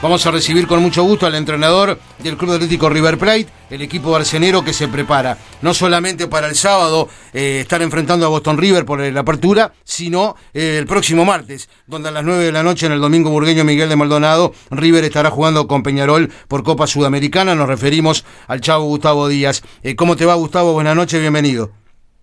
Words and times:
Vamos 0.00 0.24
a 0.28 0.30
recibir 0.30 0.68
con 0.68 0.80
mucho 0.80 1.02
gusto 1.02 1.26
al 1.26 1.34
entrenador 1.34 1.98
del 2.22 2.36
Club 2.36 2.52
Atlético 2.52 2.88
River 2.88 3.18
Plate, 3.18 3.46
el 3.68 3.82
equipo 3.82 4.14
arcenero 4.14 4.62
que 4.62 4.72
se 4.72 4.86
prepara 4.86 5.36
no 5.60 5.74
solamente 5.74 6.28
para 6.28 6.46
el 6.46 6.54
sábado 6.54 7.08
eh, 7.34 7.58
estar 7.62 7.82
enfrentando 7.82 8.24
a 8.24 8.28
Boston 8.28 8.58
River 8.58 8.84
por 8.84 9.00
la 9.00 9.20
apertura, 9.20 9.72
sino 9.82 10.36
eh, 10.54 10.76
el 10.78 10.86
próximo 10.86 11.24
martes, 11.24 11.68
donde 11.88 12.10
a 12.10 12.12
las 12.12 12.24
9 12.24 12.44
de 12.44 12.52
la 12.52 12.62
noche 12.62 12.86
en 12.86 12.92
el 12.92 13.00
domingo 13.00 13.30
burgueño 13.30 13.64
Miguel 13.64 13.88
de 13.88 13.96
Maldonado, 13.96 14.52
River 14.70 15.02
estará 15.02 15.30
jugando 15.30 15.66
con 15.66 15.82
Peñarol 15.82 16.28
por 16.46 16.62
Copa 16.62 16.86
Sudamericana. 16.86 17.56
Nos 17.56 17.66
referimos 17.66 18.24
al 18.46 18.60
chavo 18.60 18.84
Gustavo 18.84 19.26
Díaz. 19.26 19.64
Eh, 19.82 19.96
¿Cómo 19.96 20.14
te 20.14 20.26
va, 20.26 20.36
Gustavo? 20.36 20.74
Buenas 20.74 20.94
noches, 20.94 21.20
bienvenido. 21.20 21.70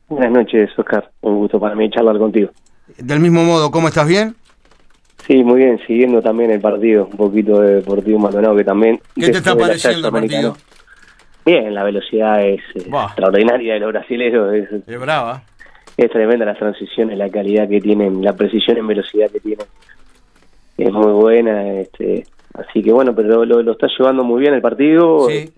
Buenas 0.07 0.31
noches, 0.31 0.69
Oscar. 0.77 1.11
Un 1.19 1.39
gusto 1.39 1.59
para 1.59 1.75
mí 1.75 1.89
charlar 1.89 2.17
contigo. 2.19 2.51
Del 2.97 3.19
mismo 3.19 3.43
modo, 3.43 3.69
¿cómo 3.69 3.89
estás 3.89 4.07
bien? 4.07 4.33
Sí, 5.27 5.43
muy 5.43 5.57
bien, 5.57 5.79
siguiendo 5.87 6.21
también 6.21 6.51
el 6.51 6.61
partido, 6.61 7.07
un 7.11 7.17
poquito 7.17 7.59
de 7.59 7.75
Deportivo 7.75 8.19
Maldonado 8.19 8.55
que 8.55 8.63
también... 8.63 8.99
¿Qué 9.15 9.31
te 9.31 9.37
está 9.37 9.55
pareciendo 9.55 10.07
el 10.07 10.13
partido? 10.13 10.55
Bien, 11.45 11.73
la 11.73 11.83
velocidad 11.83 12.45
es 12.45 12.61
eh, 12.75 12.89
extraordinaria 12.89 13.73
de 13.75 13.79
los 13.79 13.91
brasileños. 13.91 14.53
Es, 14.53 14.71
es 14.87 14.99
brava. 14.99 15.43
Es 15.97 16.11
tremenda 16.11 16.45
las 16.45 16.57
transiciones, 16.57 17.17
la 17.17 17.29
calidad 17.29 17.67
que 17.67 17.81
tienen, 17.81 18.23
la 18.23 18.33
precisión 18.33 18.77
en 18.77 18.87
velocidad 18.87 19.31
que 19.31 19.39
tienen. 19.39 19.65
Es 20.77 20.91
muy 20.91 21.11
buena, 21.11 21.73
este, 21.73 22.25
así 22.53 22.83
que 22.83 22.91
bueno, 22.91 23.15
pero 23.15 23.45
lo, 23.45 23.63
lo 23.63 23.71
está 23.71 23.87
llevando 23.97 24.23
muy 24.23 24.41
bien 24.41 24.53
el 24.53 24.61
partido. 24.61 25.27
Sí. 25.29 25.49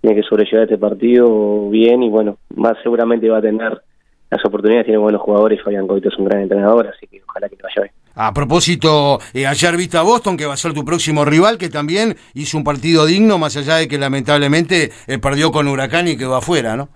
Tiene 0.00 0.16
que 0.16 0.26
sobrellevar 0.26 0.64
este 0.64 0.78
partido 0.78 1.68
bien 1.68 2.02
y 2.02 2.08
bueno, 2.08 2.36
más 2.54 2.76
seguramente 2.82 3.28
va 3.28 3.38
a 3.38 3.42
tener 3.42 3.82
las 4.30 4.44
oportunidades, 4.44 4.86
tiene 4.86 4.98
buenos 4.98 5.22
jugadores, 5.22 5.62
Fabián 5.62 5.86
Coito 5.86 6.08
es 6.08 6.18
un 6.18 6.24
gran 6.24 6.42
entrenador, 6.42 6.88
así 6.88 7.06
que 7.06 7.22
ojalá 7.26 7.48
que 7.48 7.56
le 7.56 7.62
vaya 7.62 7.82
bien. 7.82 7.92
A 8.14 8.32
propósito, 8.32 9.18
eh, 9.34 9.46
ayer 9.46 9.76
viste 9.76 9.98
a 9.98 10.02
Boston, 10.02 10.36
que 10.36 10.46
va 10.46 10.54
a 10.54 10.56
ser 10.56 10.72
tu 10.72 10.84
próximo 10.84 11.24
rival, 11.24 11.58
que 11.58 11.68
también 11.68 12.16
hizo 12.34 12.56
un 12.56 12.64
partido 12.64 13.06
digno, 13.06 13.38
más 13.38 13.56
allá 13.56 13.76
de 13.76 13.88
que 13.88 13.98
lamentablemente 13.98 14.90
eh, 15.06 15.18
perdió 15.18 15.52
con 15.52 15.68
Huracán 15.68 16.08
y 16.08 16.16
quedó 16.16 16.34
afuera, 16.34 16.76
¿no? 16.76 16.88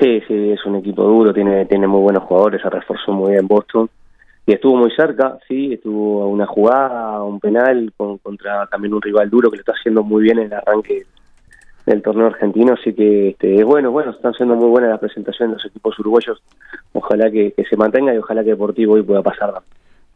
Sí, 0.00 0.20
sí, 0.26 0.50
es 0.50 0.64
un 0.66 0.76
equipo 0.76 1.04
duro, 1.04 1.32
tiene, 1.32 1.66
tiene 1.66 1.86
muy 1.86 2.00
buenos 2.00 2.24
jugadores, 2.24 2.60
se 2.62 2.70
reforzó 2.70 3.12
muy 3.12 3.32
bien 3.32 3.46
Boston 3.46 3.88
y 4.46 4.52
estuvo 4.52 4.76
muy 4.76 4.90
cerca, 4.90 5.38
sí, 5.46 5.74
estuvo 5.74 6.22
a 6.22 6.26
una 6.26 6.46
jugada, 6.46 7.22
un 7.22 7.38
penal 7.38 7.92
con, 7.96 8.18
contra 8.18 8.66
también 8.66 8.92
un 8.92 9.00
rival 9.00 9.30
duro 9.30 9.50
que 9.50 9.56
lo 9.56 9.60
está 9.60 9.72
haciendo 9.72 10.02
muy 10.02 10.22
bien 10.22 10.38
en 10.38 10.46
el 10.46 10.52
arranque 10.54 11.04
del 11.86 12.02
torneo 12.02 12.26
argentino, 12.26 12.74
así 12.74 12.94
que 12.94 13.30
este, 13.30 13.56
es 13.56 13.64
bueno, 13.64 13.90
bueno, 13.90 14.12
están 14.12 14.32
siendo 14.34 14.54
muy 14.54 14.68
buenas 14.68 14.90
las 14.90 15.00
presentaciones 15.00 15.50
de 15.50 15.62
los 15.62 15.66
equipos 15.66 15.98
uruguayos, 15.98 16.42
ojalá 16.92 17.30
que, 17.30 17.54
se 17.68 17.76
mantenga 17.76 18.14
y 18.14 18.18
ojalá 18.18 18.42
que 18.42 18.50
Deportivo 18.50 18.94
hoy 18.94 19.02
pueda 19.02 19.22
pasar. 19.22 19.52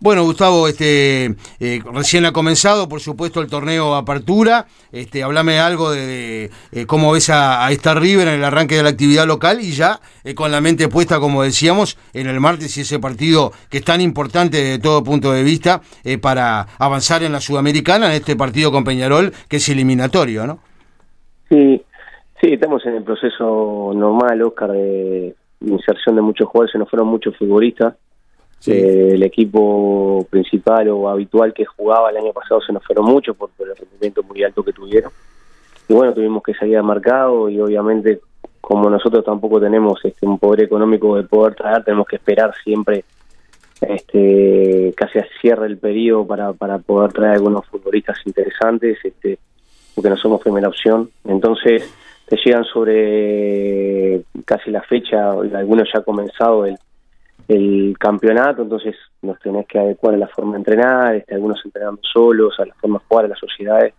Bueno, 0.01 0.23
Gustavo, 0.23 0.69
este, 0.69 1.35
eh, 1.59 1.83
recién 1.93 2.25
ha 2.25 2.33
comenzado, 2.33 2.89
por 2.89 3.01
supuesto, 3.01 3.41
el 3.41 3.49
torneo 3.49 3.97
Apertura. 3.97 4.67
Este, 4.93 5.25
háblame 5.25 5.59
algo 5.59 5.91
de, 5.91 6.53
eh, 6.71 6.87
cómo 6.87 7.11
ves 7.11 7.31
a, 7.31 7.67
a, 7.67 7.73
esta 7.73 7.95
River 7.95 8.29
en 8.29 8.35
el 8.35 8.45
arranque 8.45 8.77
de 8.77 8.85
la 8.85 8.91
actividad 8.91 9.27
local 9.27 9.59
y 9.61 9.73
ya 9.73 9.99
eh, 10.23 10.37
con 10.37 10.53
la 10.53 10.61
mente 10.61 10.87
puesta, 10.87 11.19
como 11.19 11.43
decíamos, 11.43 11.99
en 12.13 12.29
el 12.29 12.39
martes 12.39 12.77
y 12.77 12.83
ese 12.83 13.01
partido 13.01 13.51
que 13.71 13.79
es 13.79 13.85
tan 13.85 14.01
importante 14.01 14.59
desde 14.59 14.79
todo 14.79 15.03
punto 15.03 15.33
de 15.33 15.43
vista 15.43 15.81
eh, 16.05 16.17
para 16.17 16.69
avanzar 16.79 17.25
en 17.25 17.33
la 17.33 17.41
Sudamericana, 17.41 18.07
en 18.07 18.13
este 18.13 18.37
partido 18.37 18.71
con 18.71 18.85
Peñarol, 18.85 19.33
que 19.49 19.57
es 19.57 19.69
eliminatorio, 19.69 20.47
¿no? 20.47 20.61
Sí, 21.49 21.83
sí, 22.41 22.53
estamos 22.53 22.85
en 22.87 22.95
el 22.97 23.03
proceso 23.03 23.93
normal, 23.95 24.43
Oscar, 24.43 24.73
de 24.73 25.35
inserción 25.61 26.17
de 26.17 26.23
muchos 26.23 26.49
jugadores, 26.49 26.73
se 26.73 26.79
nos 26.79 26.89
fueron 26.89 27.09
muchos 27.09 27.37
futbolistas 27.37 27.95
Sí. 28.61 28.73
Eh, 28.73 29.15
el 29.15 29.23
equipo 29.23 30.27
principal 30.31 30.89
o 30.89 31.09
habitual 31.09 31.55
que 31.55 31.65
jugaba 31.65 32.11
el 32.11 32.17
año 32.17 32.33
pasado 32.33 32.61
se 32.61 32.73
nos 32.73 32.85
fueron 32.85 33.05
mucho 33.05 33.35
por, 33.35 33.51
por, 33.51 33.69
el 33.69 33.77
rendimiento 33.77 34.23
muy 34.23 34.43
alto 34.43 34.65
que 34.65 34.73
tuvieron. 34.73 35.13
Y 35.89 35.95
bueno, 35.95 36.13
tuvimos 36.13 36.43
que 36.43 36.55
salir 36.55 36.77
a 36.77 36.83
mercado 36.83 37.49
y 37.49 37.61
obviamente 37.61 38.21
como 38.61 38.91
nosotros 38.91 39.25
tampoco 39.25 39.61
tenemos 39.61 40.05
este, 40.05 40.27
un 40.27 40.39
poder 40.39 40.65
económico 40.65 41.17
de 41.17 41.23
poder 41.23 41.55
traer, 41.55 41.85
tenemos 41.85 42.07
que 42.07 42.17
esperar 42.17 42.53
siempre 42.63 43.05
este 43.81 44.93
casi 44.97 45.21
a 45.21 45.27
cierre 45.41 45.67
el 45.67 45.79
periodo 45.79 46.27
para, 46.27 46.53
para 46.53 46.79
poder 46.79 47.13
traer 47.13 47.35
algunos 47.35 47.65
futbolistas 47.67 48.19
interesantes, 48.27 48.99
este 49.05 49.39
porque 49.99 50.11
no 50.11 50.17
somos 50.17 50.41
primera 50.41 50.69
opción. 50.69 51.11
Entonces 51.25 51.93
te 52.29 52.37
llegan 52.37 52.63
sobre 52.63 54.23
casi 54.45 54.71
la 54.71 54.81
fecha, 54.83 55.33
algunos 55.33 55.89
ya 55.93 55.99
ha 55.99 56.05
comenzado 56.05 56.67
el 57.49 57.97
campeonato, 57.99 58.63
entonces 58.63 58.95
nos 59.23 59.41
tenés 59.41 59.67
que 59.67 59.81
adecuar 59.81 60.15
a 60.15 60.19
la 60.19 60.29
forma 60.29 60.53
de 60.53 60.59
entrenar, 60.59 61.17
este, 61.17 61.35
algunos 61.35 61.61
entrenando 61.65 62.01
solos, 62.03 62.55
a 62.61 62.67
la 62.67 62.75
forma 62.75 63.01
de 63.01 63.05
jugar 63.09 63.25
a 63.25 63.29
las 63.29 63.41
sociedades, 63.41 63.93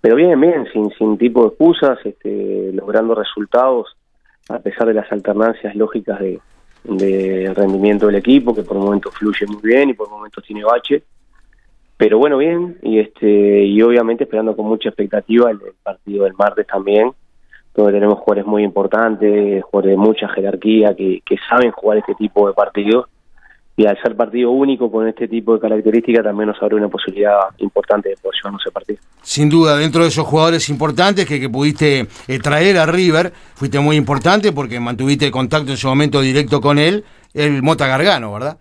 pero 0.00 0.16
bien, 0.16 0.40
bien, 0.40 0.66
sin, 0.72 0.90
sin 0.98 1.16
tipo 1.16 1.42
de 1.42 1.48
excusas, 1.50 1.98
este, 2.04 2.72
logrando 2.72 3.14
resultados 3.14 3.96
a 4.48 4.58
pesar 4.58 4.88
de 4.88 4.94
las 4.94 5.12
alternancias 5.12 5.72
lógicas 5.76 6.18
de, 6.18 6.40
de 6.82 7.52
rendimiento 7.54 8.06
del 8.06 8.16
equipo, 8.16 8.52
que 8.52 8.64
por 8.64 8.76
momentos 8.76 9.14
fluye 9.14 9.46
muy 9.46 9.62
bien 9.62 9.90
y 9.90 9.94
por 9.94 10.10
momentos 10.10 10.42
tiene 10.42 10.64
bache, 10.64 11.04
pero 11.98 12.18
bueno, 12.18 12.38
bien, 12.38 12.78
y 12.82 13.00
este 13.00 13.64
y 13.64 13.82
obviamente 13.82 14.24
esperando 14.24 14.56
con 14.56 14.66
mucha 14.66 14.88
expectativa 14.88 15.50
el, 15.50 15.58
el 15.66 15.74
partido 15.82 16.24
del 16.24 16.32
martes 16.34 16.66
también, 16.66 17.12
donde 17.74 17.92
tenemos 17.92 18.18
jugadores 18.20 18.46
muy 18.46 18.62
importantes, 18.62 19.62
jugadores 19.64 19.96
de 19.96 20.02
mucha 20.02 20.28
jerarquía 20.28 20.94
que, 20.94 21.20
que 21.26 21.36
saben 21.50 21.72
jugar 21.72 21.98
este 21.98 22.14
tipo 22.14 22.46
de 22.46 22.54
partidos 22.54 23.06
y 23.76 23.86
al 23.86 23.96
ser 24.02 24.16
partido 24.16 24.50
único 24.50 24.90
con 24.90 25.06
este 25.06 25.28
tipo 25.28 25.54
de 25.54 25.60
características 25.60 26.24
también 26.24 26.48
nos 26.48 26.60
abre 26.60 26.74
una 26.76 26.88
posibilidad 26.88 27.38
importante 27.58 28.08
de 28.08 28.16
poder 28.16 28.34
llevarnos 28.36 28.62
ese 28.62 28.72
partido. 28.72 28.98
Sin 29.22 29.48
duda, 29.48 29.76
dentro 29.76 30.02
de 30.02 30.08
esos 30.08 30.26
jugadores 30.26 30.68
importantes 30.68 31.26
que, 31.26 31.38
que 31.38 31.48
pudiste 31.48 32.06
eh, 32.26 32.38
traer 32.40 32.78
a 32.78 32.86
River, 32.86 33.32
fuiste 33.54 33.78
muy 33.78 33.96
importante 33.96 34.52
porque 34.52 34.80
mantuviste 34.80 35.30
contacto 35.30 35.70
en 35.70 35.76
su 35.76 35.86
momento 35.88 36.20
directo 36.20 36.60
con 36.60 36.78
él, 36.78 37.04
el 37.34 37.62
Mota 37.62 37.86
Gargano, 37.86 38.32
¿verdad? 38.32 38.58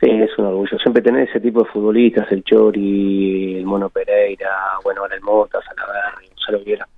Sí, 0.00 0.10
es 0.10 0.30
un 0.36 0.46
orgullo. 0.46 0.53
Tener 1.02 1.28
ese 1.28 1.40
tipo 1.40 1.64
de 1.64 1.70
futbolistas, 1.70 2.30
el 2.32 2.44
Chori, 2.44 3.56
el 3.58 3.66
Mono 3.66 3.90
Pereira, 3.90 4.48
bueno, 4.82 5.02
ahora 5.02 5.16
el 5.16 5.22
Mota, 5.22 5.58
Salaverri, 5.60 6.28
Gonzalo 6.28 6.64
Viera 6.64 6.88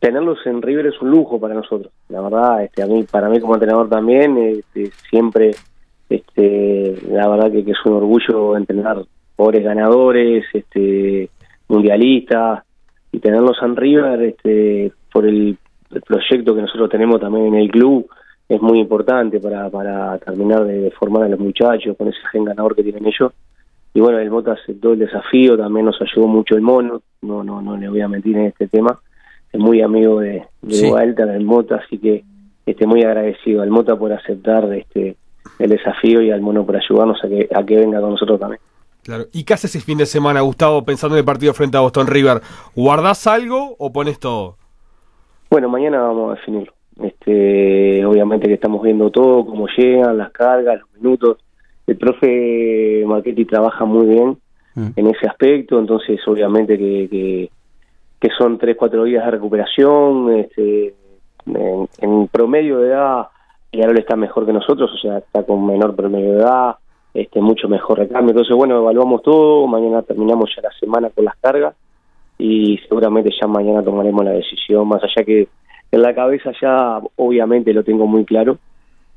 tenerlos 0.00 0.38
en 0.46 0.62
River 0.62 0.86
es 0.86 1.00
un 1.00 1.10
lujo 1.10 1.38
para 1.38 1.54
nosotros. 1.54 1.92
La 2.08 2.20
verdad, 2.22 2.64
este, 2.64 2.82
a 2.82 2.86
mí, 2.86 3.04
para 3.04 3.28
mí 3.28 3.38
como 3.38 3.54
entrenador 3.54 3.88
también, 3.88 4.36
este, 4.38 4.90
siempre, 5.08 5.50
este, 6.08 6.96
la 7.08 7.28
verdad 7.28 7.52
que, 7.52 7.70
es 7.70 7.78
un 7.84 7.92
orgullo 7.92 8.56
entrenar 8.56 9.04
pobres 9.36 9.62
ganadores, 9.62 10.44
este, 10.52 11.28
mundialistas, 11.68 12.64
y 13.12 13.18
tenerlos 13.20 13.58
en 13.62 13.76
River, 13.76 14.22
este, 14.22 14.92
por 15.12 15.26
el, 15.26 15.56
proyecto 16.06 16.54
que 16.54 16.62
nosotros 16.62 16.88
tenemos 16.88 17.20
también 17.20 17.48
en 17.48 17.54
el 17.56 17.68
club, 17.68 18.08
es 18.50 18.60
muy 18.60 18.80
importante 18.80 19.40
para, 19.40 19.70
para 19.70 20.18
terminar 20.18 20.64
de 20.64 20.90
formar 20.90 21.22
a 21.22 21.28
los 21.28 21.40
muchachos 21.40 21.96
con 21.96 22.08
ese 22.08 22.20
gen 22.30 22.44
ganador 22.44 22.76
que 22.76 22.82
tienen 22.82 23.06
ellos. 23.06 23.32
Y 23.94 24.00
bueno, 24.00 24.18
el 24.18 24.30
Mota 24.30 24.52
aceptó 24.52 24.92
el 24.92 24.98
desafío, 24.98 25.56
también 25.56 25.86
nos 25.86 26.00
ayudó 26.02 26.26
mucho 26.26 26.54
el 26.54 26.60
mono, 26.60 27.00
no, 27.22 27.42
no, 27.42 27.62
no 27.62 27.76
le 27.76 27.88
voy 27.88 28.02
a 28.02 28.08
mentir 28.08 28.36
en 28.36 28.46
este 28.46 28.68
tema 28.68 29.00
es 29.52 29.60
muy 29.60 29.82
amigo 29.82 30.20
de, 30.20 30.46
de 30.62 30.74
sí. 30.74 30.90
Walter, 30.90 31.26
del 31.26 31.44
Mota, 31.44 31.76
así 31.84 31.98
que 31.98 32.24
este, 32.66 32.86
muy 32.86 33.02
agradecido 33.02 33.62
al 33.62 33.70
Mota 33.70 33.96
por 33.96 34.12
aceptar 34.12 34.72
este 34.74 35.16
el 35.58 35.70
desafío 35.70 36.22
y 36.22 36.30
al 36.30 36.40
Mono 36.40 36.64
por 36.64 36.76
ayudarnos 36.76 37.22
a 37.24 37.28
que, 37.28 37.48
a 37.54 37.64
que 37.64 37.76
venga 37.76 38.00
con 38.00 38.10
nosotros 38.10 38.38
también. 38.38 38.60
Claro. 39.02 39.24
¿Y 39.32 39.44
qué 39.44 39.54
haces 39.54 39.74
ese 39.74 39.84
fin 39.84 39.98
de 39.98 40.06
semana, 40.06 40.40
Gustavo, 40.40 40.84
pensando 40.84 41.16
en 41.16 41.20
el 41.20 41.24
partido 41.24 41.52
frente 41.52 41.76
a 41.76 41.80
Boston 41.80 42.06
River? 42.06 42.40
¿Guardás 42.74 43.26
algo 43.26 43.74
o 43.78 43.92
pones 43.92 44.18
todo? 44.18 44.56
Bueno, 45.50 45.68
mañana 45.68 46.00
vamos 46.00 46.32
a 46.32 46.34
definirlo. 46.36 46.72
Este, 47.02 48.04
obviamente 48.04 48.48
que 48.48 48.54
estamos 48.54 48.82
viendo 48.82 49.10
todo, 49.10 49.46
cómo 49.46 49.66
llegan, 49.76 50.18
las 50.18 50.30
cargas, 50.30 50.80
los 50.80 51.00
minutos. 51.00 51.38
El 51.86 51.96
profe 51.96 53.02
Marchetti 53.06 53.44
trabaja 53.44 53.84
muy 53.84 54.06
bien 54.06 54.38
mm. 54.74 54.88
en 54.96 55.06
ese 55.06 55.26
aspecto, 55.26 55.78
entonces 55.78 56.20
obviamente 56.26 56.78
que, 56.78 57.08
que 57.10 57.50
que 58.20 58.28
son 58.36 58.58
tres, 58.58 58.76
cuatro 58.76 59.04
días 59.04 59.24
de 59.24 59.30
recuperación, 59.30 60.30
este, 60.34 60.94
en, 61.46 61.88
en, 62.00 62.28
promedio 62.28 62.78
de 62.80 62.88
edad, 62.88 63.28
Yarol 63.72 63.98
está 63.98 64.14
mejor 64.14 64.44
que 64.44 64.52
nosotros, 64.52 64.90
o 64.92 64.98
sea, 64.98 65.18
está 65.18 65.42
con 65.42 65.66
menor 65.66 65.96
promedio 65.96 66.32
de 66.32 66.38
edad, 66.40 66.76
este, 67.14 67.40
mucho 67.40 67.66
mejor 67.66 67.98
recambio. 67.98 68.32
Entonces, 68.32 68.54
bueno, 68.54 68.76
evaluamos 68.76 69.22
todo, 69.22 69.66
mañana 69.66 70.02
terminamos 70.02 70.50
ya 70.54 70.62
la 70.62 70.72
semana 70.78 71.08
con 71.08 71.24
las 71.24 71.36
cargas 71.38 71.74
y 72.36 72.78
seguramente 72.88 73.30
ya 73.40 73.46
mañana 73.46 73.82
tomaremos 73.82 74.22
la 74.22 74.32
decisión, 74.32 74.86
más 74.86 75.02
allá 75.02 75.24
que 75.24 75.48
en 75.92 76.02
la 76.02 76.14
cabeza 76.14 76.52
ya 76.60 77.00
obviamente 77.16 77.72
lo 77.72 77.84
tengo 77.84 78.06
muy 78.06 78.24
claro, 78.24 78.58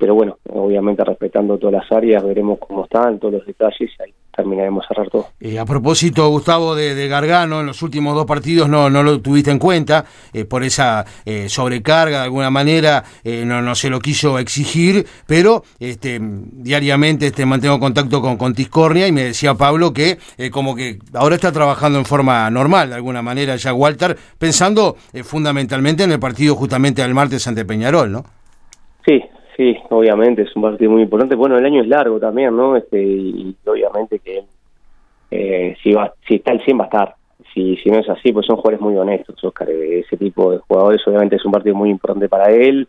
pero 0.03 0.15
bueno, 0.15 0.37
obviamente 0.49 1.01
respetando 1.01 1.57
todas 1.57 1.75
las 1.75 1.89
áreas, 1.93 2.21
veremos 2.25 2.59
cómo 2.59 2.83
están, 2.83 3.19
todos 3.19 3.35
los 3.35 3.45
detalles 3.45 3.89
y 3.89 4.03
ahí 4.03 4.13
terminaremos 4.35 4.85
cerrar 4.85 5.09
todo. 5.09 5.27
Eh, 5.39 5.57
a 5.57 5.63
propósito, 5.63 6.27
Gustavo, 6.27 6.75
de, 6.75 7.07
Gargano, 7.07 7.61
en 7.61 7.67
los 7.67 7.81
últimos 7.81 8.13
dos 8.13 8.25
partidos 8.25 8.67
no, 8.67 8.89
no 8.89 9.01
lo 9.01 9.21
tuviste 9.21 9.49
en 9.49 9.59
cuenta 9.59 10.03
eh, 10.33 10.43
por 10.43 10.61
esa 10.65 11.05
eh, 11.23 11.47
sobrecarga, 11.47 12.17
de 12.17 12.23
alguna 12.25 12.49
manera 12.49 13.01
no, 13.23 13.61
no 13.61 13.75
se 13.75 13.89
lo 13.89 14.01
quiso 14.01 14.39
exigir, 14.39 15.05
pero 15.25 15.63
este, 15.79 16.19
diariamente 16.21 17.27
este, 17.27 17.45
mantengo 17.45 17.79
contacto 17.79 18.21
con, 18.21 18.35
con 18.35 18.53
Tiscornia 18.53 19.07
y 19.07 19.13
me 19.13 19.23
decía 19.23 19.53
Pablo 19.53 19.93
que 19.93 20.17
como 20.51 20.75
que 20.75 20.99
ahora 21.13 21.35
está 21.35 21.53
trabajando 21.53 21.97
en 21.97 22.03
forma 22.03 22.49
normal, 22.49 22.89
de 22.89 22.95
alguna 22.95 23.21
manera 23.21 23.55
ya 23.55 23.73
Walter, 23.73 24.17
pensando 24.37 24.97
fundamentalmente 25.23 26.03
en 26.03 26.11
el 26.11 26.19
partido 26.19 26.55
justamente 26.55 27.01
del 27.01 27.13
martes 27.13 27.47
ante 27.47 27.63
Peñarol, 27.63 28.11
¿no? 28.11 28.25
Sí, 29.05 29.21
Sí, 29.55 29.77
obviamente 29.89 30.43
es 30.43 30.55
un 30.55 30.63
partido 30.63 30.91
muy 30.91 31.03
importante. 31.03 31.35
Bueno, 31.35 31.57
el 31.57 31.65
año 31.65 31.81
es 31.81 31.87
largo 31.87 32.19
también, 32.19 32.55
¿no? 32.55 32.75
Este 32.75 33.01
y, 33.01 33.55
obviamente 33.65 34.19
que 34.19 34.43
eh, 35.29 35.75
si 35.81 35.93
va, 35.93 36.13
si 36.27 36.35
está 36.35 36.51
el 36.51 36.61
100 36.61 36.79
va 36.79 36.83
a 36.83 36.85
estar. 36.85 37.15
Si, 37.53 37.75
si 37.77 37.89
no 37.91 37.99
es 37.99 38.09
así, 38.09 38.31
pues 38.31 38.45
son 38.47 38.55
jugadores 38.55 38.81
muy 38.81 38.95
honestos, 38.95 39.43
Oscar. 39.43 39.69
Ese 39.69 40.17
tipo 40.17 40.51
de 40.51 40.57
jugadores, 40.59 41.01
obviamente 41.07 41.35
es 41.35 41.45
un 41.45 41.51
partido 41.51 41.75
muy 41.75 41.89
importante 41.89 42.27
para 42.29 42.51
él, 42.51 42.87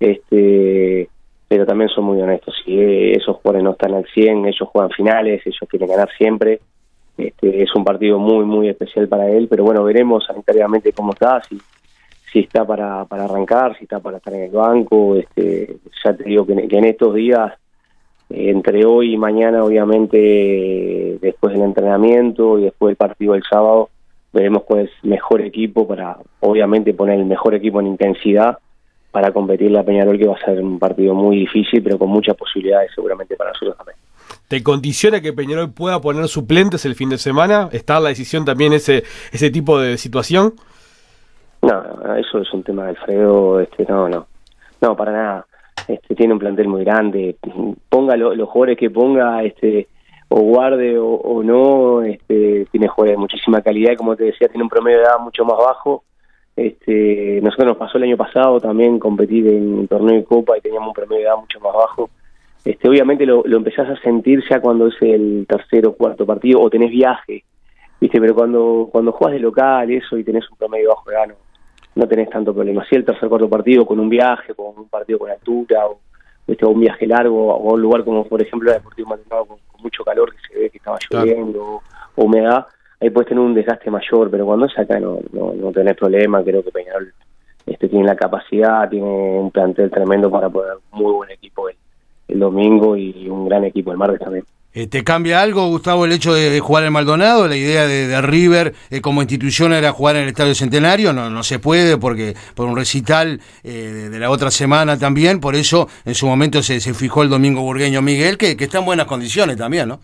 este, 0.00 1.08
pero 1.46 1.66
también 1.66 1.90
son 1.90 2.04
muy 2.04 2.20
honestos. 2.20 2.54
Si 2.64 2.78
esos 3.12 3.36
jugadores 3.36 3.64
no 3.64 3.72
están 3.72 3.94
al 3.94 4.06
100, 4.06 4.46
ellos 4.46 4.68
juegan 4.70 4.90
finales, 4.90 5.42
ellos 5.44 5.68
quieren 5.68 5.88
ganar 5.88 6.08
siempre. 6.16 6.60
Este, 7.18 7.62
es 7.62 7.74
un 7.74 7.84
partido 7.84 8.18
muy, 8.18 8.44
muy 8.44 8.68
especial 8.68 9.08
para 9.08 9.28
él, 9.28 9.48
pero 9.48 9.64
bueno, 9.64 9.82
veremos 9.82 10.24
sanitariamente 10.24 10.92
cómo 10.92 11.12
está, 11.12 11.42
si 11.42 11.58
si 12.32 12.40
está 12.40 12.66
para, 12.66 13.04
para 13.04 13.24
arrancar, 13.24 13.76
si 13.76 13.84
está 13.84 14.00
para 14.00 14.18
estar 14.18 14.34
en 14.34 14.44
el 14.44 14.50
banco. 14.50 15.16
Este, 15.16 15.76
ya 16.04 16.14
te 16.14 16.24
digo 16.24 16.46
que, 16.46 16.52
en 16.52 16.84
estos 16.84 17.14
días, 17.14 17.52
entre 18.30 18.84
hoy 18.84 19.14
y 19.14 19.16
mañana, 19.16 19.64
obviamente, 19.64 21.18
después 21.20 21.54
del 21.54 21.62
entrenamiento 21.62 22.58
y 22.58 22.64
después 22.64 22.90
del 22.90 22.96
partido 22.96 23.32
del 23.32 23.42
sábado, 23.48 23.90
veremos 24.32 24.64
cuál 24.64 24.80
es 24.80 24.90
el 25.02 25.10
mejor 25.10 25.40
equipo 25.40 25.86
para, 25.86 26.18
obviamente, 26.40 26.94
poner 26.94 27.18
el 27.18 27.26
mejor 27.26 27.54
equipo 27.54 27.80
en 27.80 27.86
intensidad 27.86 28.58
para 29.10 29.32
competir 29.32 29.70
la 29.70 29.82
Peñarol, 29.82 30.18
que 30.18 30.26
va 30.26 30.36
a 30.36 30.44
ser 30.44 30.60
un 30.60 30.78
partido 30.78 31.14
muy 31.14 31.38
difícil, 31.38 31.82
pero 31.82 31.98
con 31.98 32.10
muchas 32.10 32.36
posibilidades 32.36 32.90
seguramente 32.94 33.36
para 33.36 33.50
nosotros 33.50 33.76
también. 33.76 33.96
¿Te 34.48 34.62
condiciona 34.62 35.20
que 35.20 35.32
Peñarol 35.32 35.72
pueda 35.72 36.00
poner 36.00 36.28
suplentes 36.28 36.84
el 36.84 36.94
fin 36.94 37.08
de 37.08 37.18
semana? 37.18 37.68
¿Está 37.72 38.00
la 38.00 38.10
decisión 38.10 38.44
también 38.44 38.74
ese, 38.74 39.04
ese 39.32 39.50
tipo 39.50 39.80
de 39.80 39.96
situación? 39.96 40.54
No, 41.68 42.16
eso 42.16 42.38
es 42.38 42.50
un 42.54 42.62
tema 42.62 42.84
de 42.84 42.90
Alfredo, 42.90 43.60
este, 43.60 43.84
no, 43.86 44.08
no, 44.08 44.26
no, 44.80 44.96
para 44.96 45.12
nada. 45.12 45.46
Este, 45.86 46.14
tiene 46.14 46.32
un 46.32 46.38
plantel 46.38 46.66
muy 46.66 46.82
grande, 46.82 47.36
ponga 47.90 48.16
los 48.16 48.48
jugadores 48.48 48.78
que 48.78 48.88
ponga, 48.88 49.42
este, 49.42 49.86
o 50.28 50.40
guarde 50.40 50.96
o, 50.98 51.42
no, 51.42 52.02
este, 52.02 52.66
tiene 52.70 52.88
jugadores 52.88 53.16
de 53.16 53.20
muchísima 53.20 53.60
calidad 53.60 53.96
como 53.96 54.16
te 54.16 54.24
decía, 54.24 54.48
tiene 54.48 54.62
un 54.62 54.70
promedio 54.70 54.98
de 54.98 55.04
edad 55.04 55.18
mucho 55.18 55.44
más 55.44 55.58
bajo. 55.58 56.04
Este, 56.56 57.40
nosotros 57.42 57.68
nos 57.68 57.76
pasó 57.76 57.98
el 57.98 58.04
año 58.04 58.16
pasado 58.16 58.58
también 58.60 58.98
competir 58.98 59.46
en 59.48 59.86
torneo 59.88 60.16
de 60.16 60.24
copa 60.24 60.56
y 60.56 60.62
teníamos 60.62 60.88
un 60.88 60.94
promedio 60.94 61.18
de 61.18 61.28
edad 61.28 61.36
mucho 61.36 61.60
más 61.60 61.74
bajo. 61.74 62.08
Este, 62.64 62.88
obviamente 62.88 63.26
lo, 63.26 63.42
lo 63.44 63.58
empezás 63.58 63.90
a 63.90 64.00
sentir 64.00 64.42
ya 64.48 64.60
cuando 64.60 64.86
es 64.86 64.96
el 65.02 65.46
tercer 65.46 65.86
o 65.86 65.92
cuarto 65.92 66.24
partido 66.24 66.60
o 66.60 66.70
tenés 66.70 66.90
viaje, 66.90 67.44
viste, 68.00 68.18
pero 68.18 68.34
cuando 68.34 68.88
cuando 68.90 69.12
juegas 69.12 69.34
de 69.34 69.40
local 69.40 69.90
eso 69.90 70.16
y 70.16 70.24
tenés 70.24 70.50
un 70.50 70.56
promedio 70.56 70.88
bajo 70.88 71.10
de 71.10 71.16
gano, 71.16 71.34
no 71.34 71.47
tenés 72.06 72.30
tanto 72.30 72.54
problema. 72.54 72.84
Si 72.88 72.94
el 72.94 73.04
tercer 73.04 73.28
cuarto 73.28 73.48
partido 73.48 73.84
con 73.86 73.98
un 73.98 74.08
viaje, 74.08 74.54
con 74.54 74.78
un 74.78 74.88
partido 74.88 75.18
con 75.18 75.30
altura, 75.30 75.86
o, 75.86 75.98
un 76.46 76.80
viaje 76.80 77.06
largo, 77.06 77.54
o 77.54 77.74
un 77.74 77.80
lugar 77.82 78.04
como 78.04 78.24
por 78.24 78.40
ejemplo 78.40 78.70
el 78.70 78.76
Deportivo 78.76 79.08
Maldonado 79.08 79.46
con, 79.46 79.58
mucho 79.80 80.02
calor 80.02 80.32
que 80.32 80.38
se 80.48 80.58
ve 80.58 80.70
que 80.70 80.78
estaba 80.78 80.98
lloviendo, 81.08 81.80
o 82.16 82.24
humedad, 82.24 82.66
ahí 83.00 83.10
puedes 83.10 83.28
tener 83.28 83.44
un 83.44 83.54
desgaste 83.54 83.92
mayor, 83.92 84.28
pero 84.28 84.44
cuando 84.44 84.66
es 84.66 84.76
acá 84.76 84.98
no, 84.98 85.20
no, 85.32 85.54
no 85.54 85.70
tenés 85.70 85.96
problema, 85.96 86.42
creo 86.42 86.64
que 86.64 86.72
Peñarol 86.72 87.12
este, 87.64 87.88
tiene 87.88 88.04
la 88.04 88.16
capacidad, 88.16 88.88
tiene 88.88 89.06
un 89.06 89.52
plantel 89.52 89.88
tremendo 89.88 90.30
para 90.30 90.48
poder 90.48 90.78
un 90.90 90.98
muy 90.98 91.12
buen 91.12 91.30
equipo 91.30 91.68
el, 91.68 91.76
el 92.26 92.40
domingo 92.40 92.96
y 92.96 93.28
un 93.28 93.48
gran 93.48 93.64
equipo 93.64 93.92
el 93.92 93.98
martes 93.98 94.18
también. 94.18 94.44
Eh, 94.78 94.86
¿Te 94.86 95.02
cambia 95.02 95.42
algo, 95.42 95.66
Gustavo, 95.66 96.04
el 96.04 96.12
hecho 96.12 96.32
de, 96.32 96.60
jugar 96.60 96.84
en 96.84 96.92
Maldonado? 96.92 97.48
La 97.48 97.56
idea 97.56 97.88
de, 97.88 98.22
River 98.22 98.74
eh, 98.92 99.00
como 99.00 99.22
institución 99.22 99.72
era 99.72 99.90
jugar 99.90 100.14
en 100.14 100.22
el 100.22 100.28
Estadio 100.28 100.54
Centenario, 100.54 101.12
no, 101.12 101.28
no 101.30 101.42
se 101.42 101.58
puede 101.58 101.98
porque 101.98 102.34
por 102.54 102.68
un 102.68 102.76
recital 102.76 103.40
eh, 103.64 104.08
de, 104.08 104.18
la 104.20 104.30
otra 104.30 104.52
semana 104.52 104.96
también, 104.96 105.40
por 105.40 105.56
eso 105.56 105.88
en 106.04 106.14
su 106.14 106.28
momento 106.28 106.62
se, 106.62 106.78
se 106.78 106.94
fijó 106.94 107.24
el 107.24 107.28
domingo 107.28 107.60
burgueño 107.62 108.02
Miguel, 108.02 108.38
que, 108.38 108.52
está 108.52 108.78
en 108.78 108.84
buenas 108.84 109.06
condiciones 109.06 109.56
también, 109.56 109.88
¿no? 109.88 109.98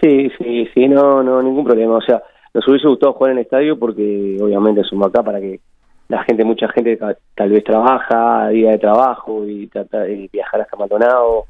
Sí, 0.00 0.30
sí, 0.38 0.70
sí, 0.72 0.88
no, 0.88 1.22
no, 1.22 1.42
ningún 1.42 1.66
problema. 1.66 1.96
O 1.96 2.00
sea, 2.00 2.22
nos 2.54 2.66
hubiese 2.66 2.88
gustado 2.88 3.12
jugar 3.12 3.32
en 3.32 3.38
el 3.40 3.44
estadio 3.44 3.78
porque 3.78 4.38
obviamente 4.40 4.84
somos 4.84 5.08
acá 5.08 5.22
para 5.22 5.38
que 5.38 5.60
la 6.08 6.24
gente, 6.24 6.46
mucha 6.46 6.66
gente 6.68 6.98
tal 7.34 7.50
vez 7.50 7.62
trabaja, 7.62 8.48
día 8.48 8.70
de 8.70 8.78
trabajo 8.78 9.44
y, 9.44 9.66
de 9.66 10.30
viajar 10.32 10.62
hasta 10.62 10.78
Maldonado 10.78 11.44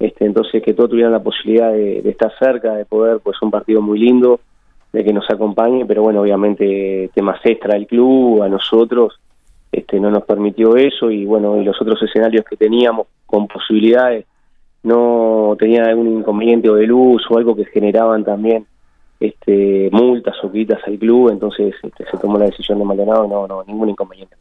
este, 0.00 0.24
entonces 0.24 0.62
que 0.62 0.72
todos 0.72 0.88
tuvieran 0.88 1.12
la 1.12 1.22
posibilidad 1.22 1.70
de, 1.70 1.98
estar 2.08 2.32
cerca, 2.38 2.74
de 2.74 2.86
poder, 2.86 3.20
pues 3.20 3.40
un 3.42 3.50
partido 3.50 3.82
muy 3.82 3.98
lindo, 3.98 4.40
de 4.94 5.04
que 5.04 5.12
nos 5.12 5.28
acompañe, 5.30 5.84
pero 5.84 6.02
bueno, 6.02 6.22
obviamente 6.22 7.10
temas 7.14 7.38
extra 7.44 7.74
del 7.74 7.86
club, 7.86 8.42
a 8.42 8.48
nosotros, 8.48 9.20
este, 9.70 10.00
no 10.00 10.10
nos 10.10 10.24
permitió 10.24 10.74
eso 10.76 11.10
y 11.10 11.26
bueno, 11.26 11.60
y 11.60 11.64
los 11.64 11.80
otros 11.80 12.02
escenarios 12.02 12.46
que 12.48 12.56
teníamos 12.56 13.08
con 13.26 13.46
posibilidades 13.46 14.24
no 14.82 15.54
tenían 15.58 15.86
algún 15.86 16.08
inconveniente 16.18 16.70
o 16.70 16.74
de 16.74 16.86
luz 16.86 17.22
o 17.30 17.36
algo 17.36 17.54
que 17.54 17.66
generaban 17.66 18.24
también 18.24 18.66
este, 19.20 19.90
multas 19.92 20.34
o 20.42 20.50
quitas 20.50 20.80
al 20.86 20.98
club, 20.98 21.28
entonces 21.28 21.74
este, 21.82 22.04
se 22.10 22.16
tomó 22.16 22.38
la 22.38 22.46
decisión 22.46 22.78
de 22.78 22.86
Maldonado, 22.86 23.28
no, 23.28 23.46
no, 23.46 23.62
ningún 23.64 23.90
inconveniente. 23.90 24.34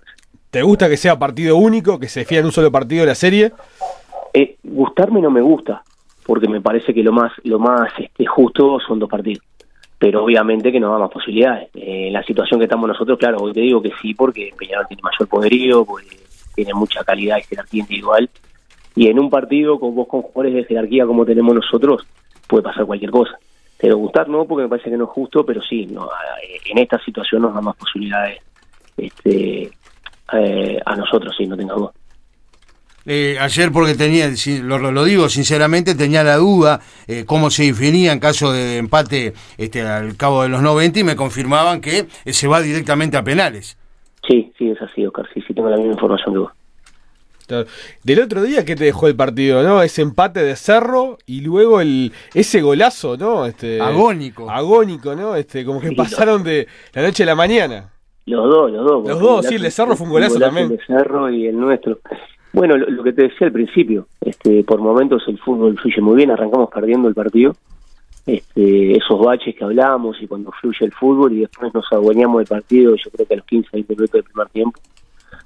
¿Te 0.49 0.61
gusta 0.61 0.87
que 0.87 0.95
sea 0.95 1.19
partido 1.19 1.57
único, 1.57 1.99
que 1.99 2.07
se 2.07 2.23
fía 2.23 2.39
en 2.39 2.45
un 2.45 2.53
solo 2.53 2.71
partido 2.71 3.01
de 3.01 3.07
la 3.07 3.15
serie? 3.15 3.51
Eh, 4.33 4.57
gustarme 4.63 5.21
no 5.21 5.31
me 5.31 5.41
gusta, 5.41 5.83
porque 6.25 6.47
me 6.47 6.61
parece 6.61 6.93
que 6.93 7.03
lo 7.03 7.11
más 7.11 7.31
lo 7.43 7.59
más 7.59 7.91
este, 7.97 8.25
justo 8.25 8.79
son 8.79 8.99
dos 8.99 9.09
partidos. 9.09 9.43
Pero 9.97 10.23
obviamente 10.23 10.71
que 10.71 10.79
nos 10.79 10.91
da 10.91 10.99
más 10.99 11.11
posibilidades. 11.11 11.69
Eh, 11.73 12.09
la 12.11 12.23
situación 12.23 12.59
que 12.59 12.65
estamos 12.65 12.87
nosotros, 12.87 13.17
claro, 13.17 13.39
hoy 13.39 13.51
te 13.51 13.61
digo 13.61 13.81
que 13.81 13.91
sí, 14.01 14.13
porque 14.13 14.53
Peñarol 14.57 14.87
tiene 14.87 15.03
mayor 15.03 15.27
poderío, 15.27 15.83
porque 15.83 16.17
tiene 16.55 16.73
mucha 16.73 17.03
calidad 17.03 17.37
y 17.37 17.43
jerarquía 17.43 17.81
individual. 17.81 18.29
Y 18.95 19.07
en 19.07 19.19
un 19.19 19.29
partido 19.29 19.79
con 19.79 19.95
vos 19.95 20.07
con 20.07 20.21
jugadores 20.21 20.53
de 20.53 20.63
jerarquía 20.65 21.05
como 21.05 21.25
tenemos 21.25 21.53
nosotros, 21.53 22.05
puede 22.47 22.63
pasar 22.63 22.85
cualquier 22.85 23.11
cosa. 23.11 23.37
Pero 23.77 23.97
gustar 23.97 24.27
no, 24.27 24.45
porque 24.45 24.63
me 24.63 24.69
parece 24.69 24.89
que 24.89 24.97
no 24.97 25.05
es 25.05 25.11
justo, 25.11 25.45
pero 25.45 25.61
sí, 25.61 25.85
no, 25.85 26.09
en 26.65 26.77
esta 26.77 26.99
situación 27.03 27.43
nos 27.43 27.53
da 27.53 27.61
más 27.61 27.77
posibilidades 27.77 28.39
este, 28.97 29.71
eh, 30.33 30.79
a 30.85 30.95
nosotros, 30.95 31.33
sí, 31.37 31.45
no 31.45 31.55
tenga 31.55 31.75
duda. 31.75 31.91
Eh, 33.05 33.37
ayer 33.39 33.71
porque 33.71 33.95
tenía, 33.95 34.29
lo, 34.63 34.91
lo, 34.91 35.03
digo 35.03 35.29
sinceramente, 35.29 35.95
tenía 35.95 36.23
la 36.23 36.35
duda 36.35 36.81
eh, 37.07 37.23
cómo 37.25 37.49
se 37.49 37.63
definía 37.63 38.11
en 38.11 38.19
caso 38.19 38.51
de 38.51 38.77
empate 38.77 39.33
este, 39.57 39.81
al 39.81 40.15
cabo 40.17 40.43
de 40.43 40.49
los 40.49 40.61
90 40.61 40.99
y 40.99 41.03
me 41.03 41.15
confirmaban 41.15 41.81
que 41.81 42.07
eh, 42.25 42.33
se 42.33 42.47
va 42.47 42.61
directamente 42.61 43.17
a 43.17 43.23
penales. 43.23 43.77
Sí, 44.27 44.51
sí, 44.57 44.69
es 44.69 44.81
así, 44.81 45.05
Oscar, 45.05 45.27
sí, 45.33 45.41
sí, 45.47 45.53
tengo 45.53 45.69
la 45.69 45.77
misma 45.77 45.93
información 45.93 46.33
que 46.33 46.39
vos. 46.39 46.51
Del 48.03 48.21
otro 48.21 48.43
día, 48.43 48.63
¿qué 48.63 48.75
te 48.75 48.83
dejó 48.83 49.07
el 49.07 49.15
partido, 49.15 49.63
no? 49.63 49.81
Ese 49.81 50.03
empate 50.03 50.43
de 50.43 50.55
Cerro 50.55 51.17
y 51.25 51.41
luego 51.41 51.81
el 51.81 52.11
ese 52.33 52.61
golazo, 52.61 53.17
¿no? 53.17 53.45
Este, 53.45 53.81
agónico. 53.81 54.49
Agónico, 54.49 55.15
¿no? 55.15 55.35
Este, 55.35 55.65
como 55.65 55.81
que 55.81 55.91
pasaron 55.93 56.43
de 56.43 56.67
la 56.93 57.01
noche 57.01 57.23
a 57.23 57.25
la 57.25 57.35
mañana. 57.35 57.89
Los 58.25 58.47
dos, 58.47 58.71
los 58.71 58.85
dos. 58.85 59.07
Los 59.07 59.19
dos, 59.19 59.45
sí, 59.47 59.55
el 59.55 59.63
de 59.63 59.71
Cerro 59.71 59.95
fue 59.95 60.05
un 60.05 60.13
golazo 60.13 60.39
también. 60.39 60.71
El 60.71 60.77
de 60.77 60.85
Cerro 60.85 61.29
y 61.31 61.47
el 61.47 61.59
nuestro. 61.59 61.99
Bueno, 62.51 62.77
lo, 62.77 63.03
que 63.03 63.13
te 63.13 63.23
decía 63.23 63.47
al 63.47 63.53
principio, 63.53 64.07
este, 64.21 64.63
por 64.63 64.79
momentos 64.79 65.23
el 65.27 65.37
fútbol 65.37 65.77
fluye 65.77 66.01
muy 66.01 66.17
bien, 66.17 66.31
arrancamos 66.31 66.69
perdiendo 66.69 67.07
el 67.07 67.13
partido, 67.13 67.55
este, 68.25 68.97
esos 68.97 69.19
baches 69.19 69.55
que 69.55 69.63
hablábamos 69.63 70.21
y 70.21 70.27
cuando 70.27 70.51
fluye 70.53 70.85
el 70.85 70.91
fútbol 70.91 71.33
y 71.33 71.41
después 71.41 71.73
nos 71.73 71.85
adueñamos 71.91 72.39
del 72.39 72.47
partido, 72.47 72.95
yo 72.95 73.11
creo 73.11 73.27
que 73.27 73.33
a 73.35 73.37
los 73.37 73.45
15, 73.45 73.69
20 73.71 73.95
minutos 73.95 74.13
del 74.13 74.23
primer 74.23 74.49
tiempo, 74.49 74.79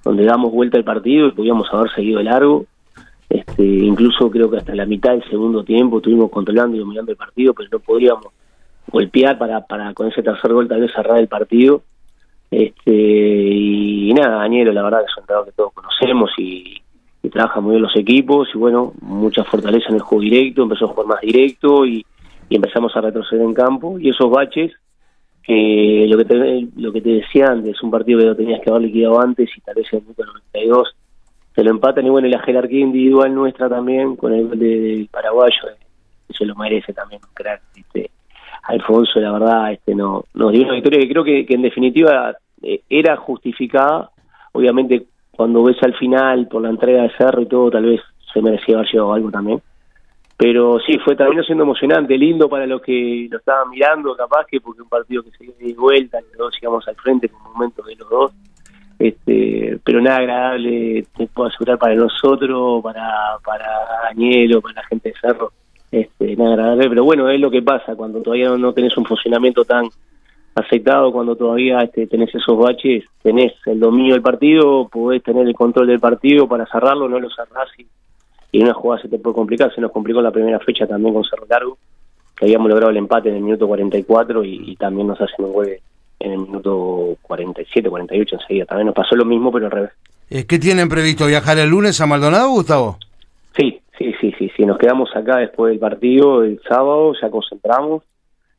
donde 0.04 0.24
damos 0.24 0.52
vuelta 0.52 0.78
al 0.78 0.84
partido 0.86 1.28
y 1.28 1.32
podíamos 1.32 1.68
haber 1.74 1.92
seguido 1.94 2.22
largo, 2.22 2.66
este, 3.30 3.64
incluso 3.64 4.30
creo 4.30 4.50
que 4.50 4.58
hasta 4.58 4.76
la 4.76 4.86
mitad 4.86 5.12
del 5.12 5.28
segundo 5.30 5.64
tiempo 5.64 5.98
estuvimos 5.98 6.30
controlando 6.30 6.78
y 6.78 6.80
dominando 6.80 7.12
el 7.12 7.18
partido, 7.18 7.54
pero 7.54 7.68
no 7.72 7.80
podríamos 7.80 8.28
golpear 8.88 9.38
para, 9.38 9.66
para 9.66 9.94
con 9.94 10.08
ese 10.08 10.22
tercer 10.22 10.54
gol 10.54 10.68
tal 10.68 10.82
vez 10.82 10.92
cerrar 10.94 11.20
el 11.20 11.28
partido. 11.28 11.82
Este, 12.52 12.92
y, 12.92 14.14
nada, 14.14 14.38
Danielo, 14.38 14.72
la 14.72 14.84
verdad 14.84 15.00
que 15.00 15.12
es 15.12 15.18
un 15.18 15.26
trabajo 15.26 15.46
que 15.48 15.54
todos 15.54 15.74
conocemos 15.74 16.30
y, 16.38 16.83
y 17.24 17.30
trabaja 17.30 17.62
muy 17.62 17.72
bien 17.72 17.84
los 17.84 17.96
equipos 17.96 18.50
y 18.54 18.58
bueno, 18.58 18.94
mucha 19.02 19.46
fortaleza 19.46 19.88
en 19.90 19.96
el 19.96 20.02
juego 20.02 20.22
directo, 20.22 20.64
empezó 20.64 20.86
a 20.86 20.90
jugar 20.90 21.08
más 21.08 21.22
directo 21.22 21.86
y, 21.86 22.06
empezamos 22.50 22.96
a 22.96 23.02
retroceder 23.02 23.44
en 23.44 23.54
campo 23.56 23.98
y 23.98 24.10
esos 24.10 24.30
baches 24.30 24.72
que 25.42 26.06
lo 26.08 26.20
que 26.20 26.26
te, 26.26 26.68
lo 26.76 26.94
que 26.94 27.02
te 27.02 27.10
decía 27.10 27.48
antes, 27.48 27.82
un 27.82 27.90
partido 27.90 28.20
que 28.20 28.26
lo 28.28 28.36
tenías 28.36 28.62
que 28.62 28.70
haber 28.70 28.84
liquidado 28.84 29.20
antes 29.20 29.50
y 29.58 29.62
tal 29.62 29.74
vez 29.74 29.92
en 29.92 30.04
el 30.08 30.26
92 30.28 30.96
se 31.56 31.64
lo 31.64 31.72
empatan 31.72 32.06
y 32.06 32.10
bueno, 32.10 32.28
y 32.28 32.32
la 32.32 32.44
jerarquía 32.44 32.82
individual 32.82 33.34
nuestra 33.34 33.70
también 33.70 34.16
con 34.16 34.34
el 34.34 34.48
gol 34.48 34.60
del 34.60 35.08
paraguayo, 35.12 35.56
se 36.30 36.46
lo 36.46 36.54
merece 36.56 36.94
también 36.94 37.22
crack. 37.34 37.62
Este, 37.76 38.12
Alfonso, 38.64 39.20
la 39.20 39.32
verdad, 39.32 39.72
este 39.72 39.96
no 39.96 40.26
nos 40.36 40.52
dio 40.52 40.64
una 40.64 40.74
victoria 40.74 41.00
que 41.00 41.10
creo 41.10 41.24
que, 41.24 41.46
en 41.50 41.62
definitiva 41.64 42.36
eh, 42.62 42.82
era 42.88 43.18
justificada. 43.18 44.12
Obviamente, 44.52 45.08
cuando 45.36 45.64
ves 45.64 45.78
al 45.82 45.94
final 45.96 46.48
por 46.48 46.62
la 46.62 46.70
entrega 46.70 47.04
de 47.04 47.12
Cerro 47.18 47.42
y 47.42 47.48
todo, 47.48 47.72
tal 47.72 47.86
vez 47.86 48.02
se 48.34 48.42
merecía 48.42 48.76
haber 48.76 48.88
llegado 48.88 49.14
algo 49.14 49.32
también. 49.32 49.62
Pero 50.36 50.80
sí, 50.80 50.98
fue 51.00 51.16
también 51.16 51.44
siendo 51.44 51.64
emocionante, 51.64 52.18
lindo 52.18 52.50
para 52.50 52.66
los 52.66 52.82
que 52.82 53.28
lo 53.30 53.38
estaban 53.38 53.70
mirando, 53.70 54.16
capaz 54.16 54.46
que 54.46 54.60
porque 54.60 54.82
un 54.82 54.90
partido 54.90 55.24
que 55.24 55.32
se 55.32 55.44
dio 55.44 55.54
de 55.60 55.74
vuelta, 55.74 56.20
que 56.20 56.38
los 56.38 56.38
dos 56.38 56.56
llegamos 56.60 56.88
al 56.88 56.96
frente 56.96 57.30
con 57.30 57.44
momentos 57.44 57.86
de 57.86 57.96
los 57.96 58.10
dos. 58.10 58.32
Este, 59.00 59.80
pero 59.84 60.02
nada 60.02 60.18
agradable, 60.18 61.06
te 61.16 61.28
puedo 61.28 61.50
asegurar 61.50 61.78
para 61.78 61.96
nosotros, 61.96 62.82
para, 62.84 63.38
para 63.44 64.08
Añelo, 64.10 64.62
para 64.62 64.76
la 64.76 64.84
gente 64.88 65.10
de 65.10 65.16
Cerro 65.20 65.52
este, 65.94 66.36
nada 66.36 66.54
agradable, 66.54 66.90
pero 66.90 67.04
bueno, 67.04 67.30
es 67.30 67.40
lo 67.40 67.52
que 67.52 67.62
pasa 67.62 67.96
cuando 67.96 68.20
todavía 68.20 68.50
no, 68.50 68.74
tenés 68.74 68.98
un 68.98 69.06
funcionamiento 69.06 69.64
tan 69.64 69.86
aceptado, 70.56 71.12
cuando 71.12 71.36
todavía 71.36 71.80
este, 71.80 72.08
tenés 72.08 72.34
esos 72.34 72.58
baches, 72.58 73.04
tenés 73.22 73.54
el 73.66 73.80
dominio 73.80 74.14
del 74.14 74.22
partido, 74.22 74.88
podés 74.88 75.24
tener 75.24 75.48
el 75.48 75.56
control 75.56 75.88
del 75.88 76.00
partido 76.00 76.48
para 76.48 76.66
cerrarlo, 76.68 77.10
no 77.10 77.20
lo 77.20 77.30
cerrás 77.30 77.68
y, 77.78 77.88
en 78.52 78.64
una 78.64 78.74
jugada 78.74 79.02
se 79.02 79.10
te 79.10 79.18
puede 79.18 79.34
complicar, 79.34 79.74
se 79.74 79.82
nos 79.82 79.92
complicó 79.92 80.22
la 80.22 80.32
primera 80.32 80.60
fecha 80.60 80.86
también 80.86 81.14
con 81.14 81.24
Cerro 81.24 81.48
Largo, 81.50 81.78
que 82.36 82.46
habíamos 82.46 82.70
logrado 82.70 82.92
el 82.92 82.98
empate 82.98 83.30
en 83.30 83.36
el 83.36 83.42
minuto 83.42 83.68
44 83.68 84.44
y, 84.44 84.72
y 84.72 84.76
también 84.76 85.08
nos 85.08 85.20
hacen 85.20 85.46
un 85.46 85.54
gol 85.54 85.70
en 86.20 86.32
el 86.32 86.38
minuto 86.38 87.18
47, 87.24 87.90
48 87.90 88.36
enseguida, 88.40 88.66
también 88.66 88.88
nos 88.88 88.96
pasó 88.96 89.16
lo 89.16 89.26
mismo 89.26 89.52
pero 89.52 89.66
al 89.66 89.72
revés. 89.72 89.92
Eh, 90.30 90.46
¿Qué 90.46 90.60
tienen 90.60 90.88
previsto? 90.88 91.26
¿Viajar 91.26 91.58
el 91.58 91.70
lunes 91.70 92.00
a 92.00 92.06
Maldonado, 92.06 92.50
Gustavo? 92.50 92.98
Sí, 93.58 93.82
Sí, 93.98 94.12
sí, 94.20 94.34
sí, 94.38 94.52
sí, 94.58 94.66
nos 94.66 94.78
quedamos 94.80 95.16
acá 95.16 95.38
después 95.38 95.72
del 95.72 95.80
partido 95.80 96.44
el 96.44 96.60
sábado, 96.68 97.14
ya 97.22 97.30
concentramos, 97.30 98.04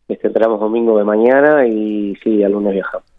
este, 0.09 0.27
entramos 0.27 0.61
domingo 0.61 0.99
de 0.99 1.05
mañana 1.05 1.67
y 1.67 2.17
sí, 2.23 2.43
al 2.43 2.53
lunes 2.53 2.75
viajamos. 2.75 3.15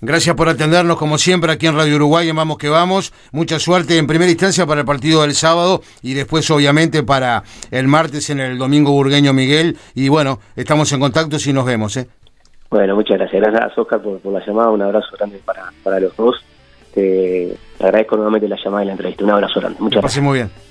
Gracias 0.00 0.36
por 0.36 0.48
atendernos 0.48 0.96
como 0.96 1.18
siempre 1.18 1.50
aquí 1.50 1.66
en 1.66 1.74
Radio 1.74 1.96
Uruguay 1.96 2.28
en 2.28 2.36
Vamos 2.36 2.56
que 2.58 2.68
Vamos. 2.68 3.12
Mucha 3.32 3.58
suerte 3.58 3.98
en 3.98 4.06
primera 4.06 4.30
instancia 4.30 4.64
para 4.64 4.82
el 4.82 4.86
partido 4.86 5.22
del 5.22 5.34
sábado 5.34 5.80
y 6.02 6.14
después 6.14 6.48
obviamente 6.52 7.02
para 7.02 7.42
el 7.72 7.88
martes 7.88 8.30
en 8.30 8.38
el 8.38 8.58
Domingo 8.58 8.92
Burgueño 8.92 9.32
Miguel. 9.32 9.76
Y 9.96 10.08
bueno, 10.08 10.38
estamos 10.54 10.92
en 10.92 11.00
contacto 11.00 11.40
si 11.40 11.52
nos 11.52 11.64
vemos. 11.64 11.96
¿eh? 11.96 12.06
Bueno, 12.70 12.94
muchas 12.94 13.18
gracias. 13.18 13.42
Gracias 13.42 13.76
Oscar 13.76 14.00
por, 14.00 14.24
la 14.24 14.46
llamada. 14.46 14.70
Un 14.70 14.82
abrazo 14.82 15.08
grande 15.16 15.40
para, 15.44 15.72
para 15.82 15.98
los 15.98 16.16
dos. 16.16 16.44
Te 16.94 17.56
agradezco 17.80 18.16
nuevamente 18.16 18.46
la 18.46 18.56
llamada 18.62 18.84
y 18.84 18.86
la 18.86 18.92
entrevista. 18.92 19.24
Un 19.24 19.30
abrazo 19.30 19.58
grande. 19.58 19.80
Muchas 19.80 20.00
gracias. 20.00 20.24
muy 20.24 20.38
bien. 20.38 20.67